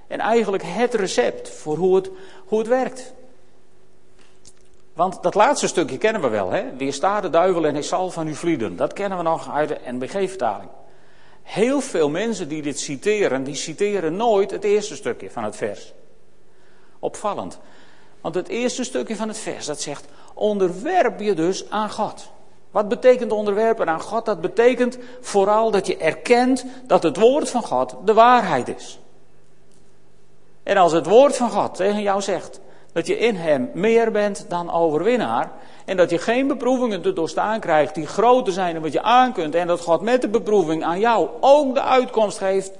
[0.06, 2.10] En eigenlijk het recept voor hoe het,
[2.46, 3.12] hoe het werkt.
[4.92, 6.50] Want dat laatste stukje kennen we wel.
[6.50, 6.76] Hè?
[6.76, 8.76] Weersta de duivel en hij zal van u vlieden.
[8.76, 10.70] Dat kennen we nog uit de NBG-vertaling.
[11.42, 15.92] Heel veel mensen die dit citeren, die citeren nooit het eerste stukje van het vers.
[16.98, 17.58] Opvallend.
[18.20, 22.30] Want het eerste stukje van het vers, dat zegt, onderwerp je dus aan God.
[22.70, 24.24] Wat betekent onderwerpen aan God?
[24.24, 28.98] Dat betekent vooral dat je erkent dat het woord van God de waarheid is.
[30.62, 32.60] En als het woord van God tegen jou zegt
[32.92, 35.50] dat je in hem meer bent dan overwinnaar,
[35.84, 39.54] en dat je geen beproevingen te doorstaan krijgt die groter zijn dan wat je aankunt,
[39.54, 42.72] en dat God met de beproeving aan jou ook de uitkomst geeft,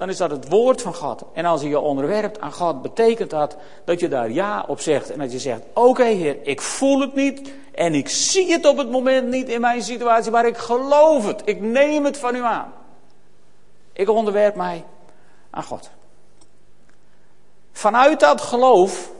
[0.00, 1.24] dan is dat het woord van God.
[1.32, 5.10] En als je je onderwerpt aan God, betekent dat dat je daar ja op zegt.
[5.10, 7.52] En dat je zegt: Oké, Heer, ik voel het niet.
[7.72, 11.42] En ik zie het op het moment niet in mijn situatie, maar ik geloof het.
[11.44, 12.72] Ik neem het van u aan.
[13.92, 14.84] Ik onderwerp mij
[15.50, 15.90] aan God.
[17.72, 19.10] Vanuit dat geloof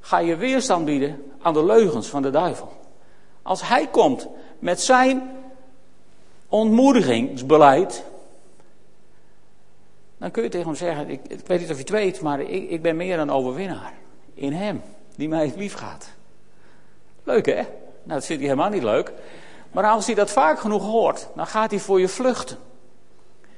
[0.00, 2.72] ga je weerstand bieden aan de leugens van de duivel.
[3.42, 4.28] Als hij komt
[4.58, 5.30] met zijn
[6.48, 8.04] ontmoedigingsbeleid,
[10.22, 12.40] dan kun je tegen hem zeggen: Ik, ik weet niet of je het weet, maar
[12.40, 13.92] ik, ik ben meer dan overwinnaar.
[14.34, 14.82] In hem,
[15.16, 16.08] die mij lief gaat.
[17.24, 17.54] Leuk hè?
[17.54, 17.64] Nou,
[18.04, 19.12] dat vindt hij helemaal niet leuk.
[19.72, 22.56] Maar als hij dat vaak genoeg hoort, dan gaat hij voor je vluchten.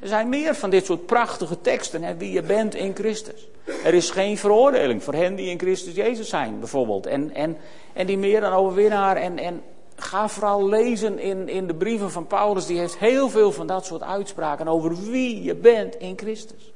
[0.01, 3.49] Er zijn meer van dit soort prachtige teksten, hè, wie je bent in Christus.
[3.85, 7.07] Er is geen veroordeling voor hen die in Christus Jezus zijn, bijvoorbeeld.
[7.07, 7.57] En, en,
[7.93, 9.17] en die meer dan overwinnaar.
[9.17, 9.63] En, en
[9.97, 12.67] ga vooral lezen in, in de brieven van Paulus.
[12.67, 16.73] Die heeft heel veel van dat soort uitspraken over wie je bent in Christus.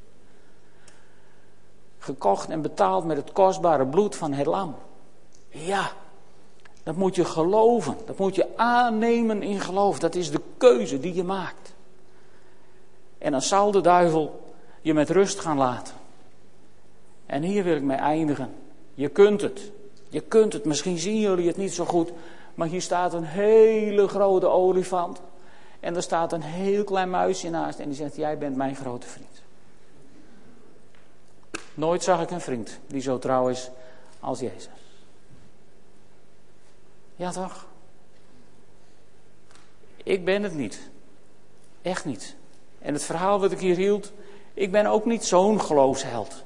[1.99, 4.77] Gekocht en betaald met het kostbare bloed van het lam.
[5.49, 5.93] Ja,
[6.83, 7.97] dat moet je geloven.
[8.07, 9.99] Dat moet je aannemen in geloof.
[9.99, 11.75] Dat is de keuze die je maakt.
[13.19, 15.95] En dan zal de duivel je met rust gaan laten.
[17.27, 18.55] En hier wil ik mee eindigen.
[18.95, 19.71] Je kunt het.
[20.09, 20.65] Je kunt het.
[20.65, 22.13] Misschien zien jullie het niet zo goed.
[22.59, 25.21] Maar hier staat een hele grote olifant.
[25.81, 27.79] En er staat een heel klein muisje naast.
[27.79, 29.43] En die zegt: Jij bent mijn grote vriend.
[31.75, 33.71] Nooit zag ik een vriend die zo trouw is
[34.21, 34.69] als Jezus.
[37.17, 37.67] Ja, toch?
[39.97, 40.91] Ik ben het niet.
[41.83, 42.37] Echt niet.
[42.79, 44.13] En het verhaal wat ik hier hield,
[44.55, 46.45] ik ben ook niet zo'n geloofsheld.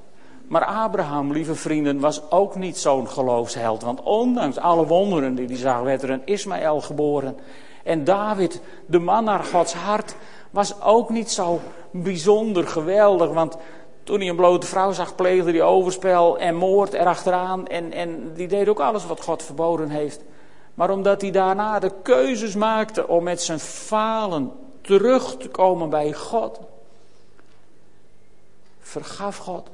[0.52, 3.82] Maar Abraham, lieve vrienden, was ook niet zo'n geloofsheld.
[3.82, 7.38] Want ondanks alle wonderen die hij zag, werd er een Ismaël geboren.
[7.84, 10.16] En David, de man naar Gods hart,
[10.50, 11.60] was ook niet zo
[11.90, 13.32] bijzonder geweldig.
[13.32, 13.56] Want
[14.04, 17.66] toen hij een blote vrouw zag, pleegde hij overspel en moord erachteraan.
[17.66, 20.20] En, en die deed ook alles wat God verboden heeft.
[20.74, 26.12] Maar omdat hij daarna de keuzes maakte om met zijn falen terug te komen bij
[26.12, 26.60] God,
[28.80, 29.68] vergaf God,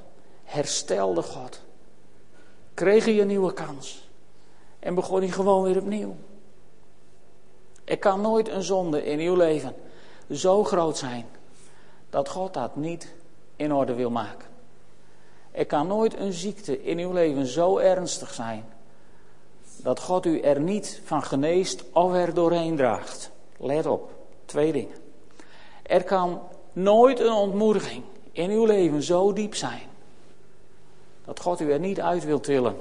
[0.49, 1.61] herstelde God,
[2.75, 4.09] kreeg hij een nieuwe kans
[4.79, 6.17] en begon hij gewoon weer opnieuw.
[7.85, 9.75] Er kan nooit een zonde in uw leven
[10.31, 11.27] zo groot zijn
[12.11, 13.15] dat God dat niet
[13.57, 14.49] in orde wil maken.
[15.51, 18.65] Er kan nooit een ziekte in uw leven zo ernstig zijn
[19.77, 23.31] dat God u er niet van geneest of er doorheen draagt.
[23.57, 24.11] Let op,
[24.45, 24.97] twee dingen.
[25.83, 26.41] Er kan
[26.73, 29.88] nooit een ontmoediging in uw leven zo diep zijn
[31.29, 32.77] dat God u er niet uit wil tillen.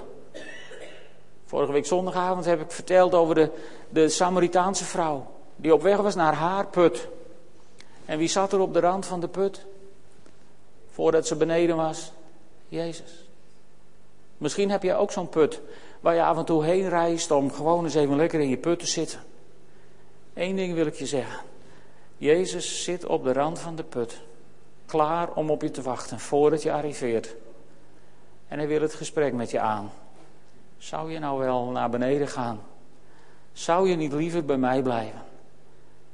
[1.45, 3.49] Vorige week zondagavond heb ik verteld over de,
[3.89, 7.07] de Samaritaanse vrouw die op weg was naar haar put.
[8.05, 9.65] En wie zat er op de rand van de put?
[10.91, 12.11] Voordat ze beneden was?
[12.67, 13.27] Jezus.
[14.37, 15.61] Misschien heb je ook zo'n put
[15.99, 18.79] waar je af en toe heen reist om gewoon eens even lekker in je put
[18.79, 19.23] te zitten.
[20.33, 21.39] Eén ding wil ik je zeggen.
[22.17, 24.21] Jezus zit op de rand van de put,
[24.85, 27.35] klaar om op je te wachten voordat je arriveert.
[28.47, 29.91] En hij wil het gesprek met je aan.
[30.77, 32.59] Zou je nou wel naar beneden gaan?
[33.51, 35.21] Zou je niet liever bij mij blijven?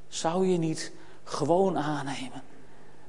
[0.08, 0.92] Zou je niet
[1.24, 2.42] gewoon aannemen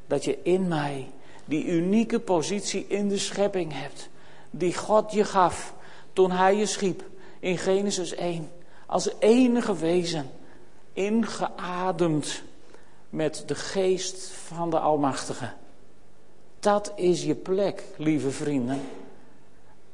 [0.07, 1.11] dat je in mij
[1.45, 4.09] die unieke positie in de schepping hebt,
[4.51, 5.75] die God je gaf
[6.12, 7.05] toen hij je schiep
[7.41, 8.51] in Genesis 1,
[8.87, 10.31] als enige wezen,
[10.93, 12.43] ingeademd
[13.11, 15.53] met de geest van de Almachtige.
[16.61, 18.81] Dat is je plek, lieve vrienden.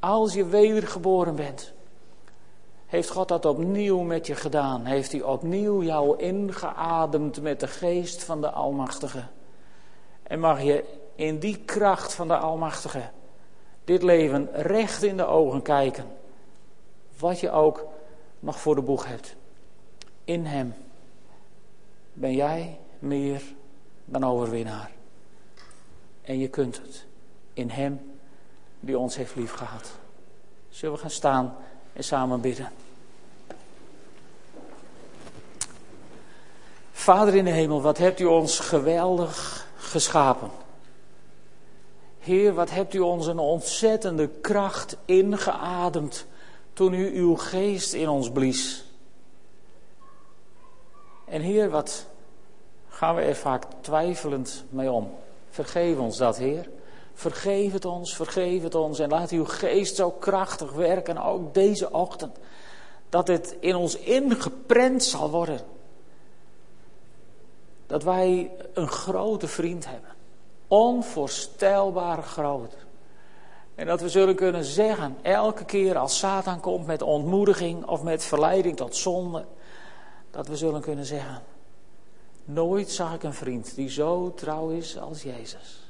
[0.01, 1.73] Als je wedergeboren bent,
[2.85, 4.85] heeft God dat opnieuw met je gedaan.
[4.85, 9.23] Heeft hij opnieuw jou ingeademd met de geest van de Almachtige.
[10.23, 10.83] En mag je
[11.15, 13.09] in die kracht van de Almachtige
[13.83, 16.05] dit leven recht in de ogen kijken.
[17.19, 17.87] Wat je ook
[18.39, 19.35] nog voor de boeg hebt.
[20.23, 20.73] In Hem
[22.13, 23.41] ben jij meer
[24.05, 24.91] dan overwinnaar.
[26.21, 27.05] En je kunt het.
[27.53, 28.10] In Hem
[28.81, 29.91] die ons heeft liefgehad.
[30.69, 31.55] Zullen we gaan staan
[31.93, 32.69] en samen bidden.
[36.91, 40.49] Vader in de hemel, wat hebt u ons geweldig geschapen.
[42.19, 46.25] Heer, wat hebt u ons een ontzettende kracht ingeademd
[46.73, 48.85] toen u uw geest in ons blies.
[51.25, 52.05] En Heer, wat
[52.87, 55.11] gaan we er vaak twijfelend mee om.
[55.49, 56.69] Vergeef ons dat, Heer.
[57.13, 61.91] Vergeef het ons, vergeef het ons en laat uw geest zo krachtig werken, ook deze
[61.91, 62.37] ochtend,
[63.09, 65.59] dat het in ons ingeprent zal worden.
[67.87, 70.09] Dat wij een grote vriend hebben,
[70.67, 72.75] onvoorstelbaar groot.
[73.75, 78.23] En dat we zullen kunnen zeggen, elke keer als Satan komt met ontmoediging of met
[78.23, 79.45] verleiding tot zonde,
[80.31, 81.43] dat we zullen kunnen zeggen,
[82.45, 85.80] nooit zag ik een vriend die zo trouw is als Jezus.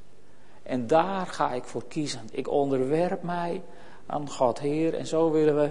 [0.62, 2.28] En daar ga ik voor kiezen.
[2.32, 3.62] Ik onderwerp mij
[4.06, 4.94] aan God, Heer.
[4.94, 5.70] En zo willen we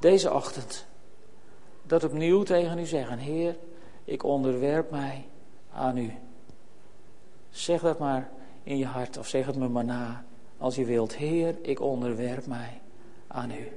[0.00, 0.86] deze ochtend
[1.82, 3.18] dat opnieuw tegen u zeggen.
[3.18, 3.56] Heer,
[4.04, 5.24] ik onderwerp mij
[5.72, 6.12] aan u.
[7.50, 8.30] Zeg dat maar
[8.62, 10.24] in je hart of zeg het me maar na
[10.58, 11.16] als je wilt.
[11.16, 12.80] Heer, ik onderwerp mij
[13.26, 13.72] aan u.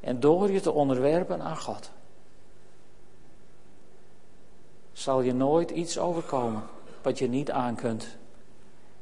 [0.00, 1.90] En door je te onderwerpen aan God,
[4.98, 6.62] zal je nooit iets overkomen
[7.02, 8.06] wat je niet aan kunt.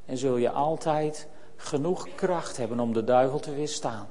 [0.04, 4.08] En zul je altijd genoeg kracht hebben om de duivel te weerstaan.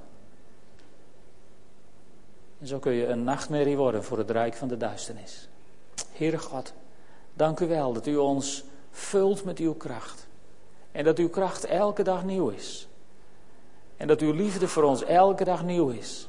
[2.59, 5.47] En zo kun je een nachtmerrie worden voor het rijk van de duisternis.
[6.11, 6.73] Heere God,
[7.33, 10.27] dank u wel dat u ons vult met uw kracht.
[10.91, 12.87] En dat uw kracht elke dag nieuw is.
[13.97, 16.27] En dat uw liefde voor ons elke dag nieuw is.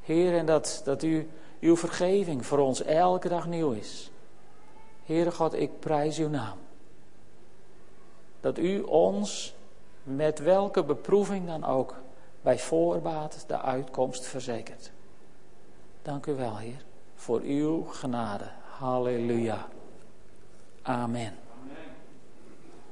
[0.00, 1.28] Heer, en dat, dat u,
[1.60, 4.10] uw vergeving voor ons elke dag nieuw is.
[5.10, 6.58] Heere God, ik prijs uw naam.
[8.40, 9.54] Dat u ons
[10.02, 11.94] met welke beproeving dan ook
[12.42, 14.92] bij voorbaat de uitkomst verzekert.
[16.02, 16.84] Dank u wel, Heer,
[17.14, 18.44] voor uw genade.
[18.78, 19.68] Halleluja.
[20.82, 21.39] Amen.